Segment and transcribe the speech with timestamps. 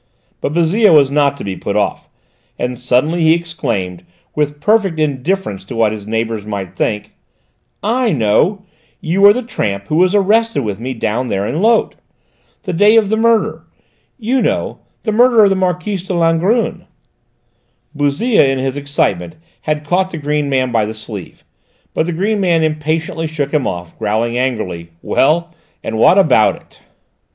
[0.41, 2.09] But Bouzille was not to be put off,
[2.57, 7.11] and suddenly he exclaimed, with perfect indifference to what his neighbours might think:
[7.83, 8.63] "I know:
[8.99, 11.93] you are the tramp who was arrested with me down there in Lot!
[12.63, 13.63] The day of that murder
[14.17, 16.87] you know the murder of the Marquise de Langrune!"
[17.95, 21.43] Bouzille in his excitement had caught the green man by the sleeve,
[21.93, 24.89] but the green man impatiently shook him off, growling angrily.
[25.03, 26.81] "Well, and what about it?"